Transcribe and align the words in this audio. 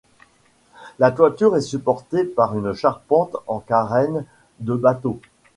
La 0.97 1.11
toiture 1.11 1.55
est 1.55 1.61
supportée 1.61 2.23
par 2.23 2.57
une 2.57 2.73
charpente 2.73 3.35
en 3.45 3.59
carène 3.59 4.25
de 4.59 4.73
bateau. 4.75 5.19